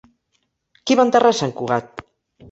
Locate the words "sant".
1.39-1.53